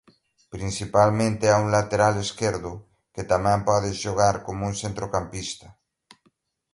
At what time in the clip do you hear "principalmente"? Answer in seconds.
0.55-1.43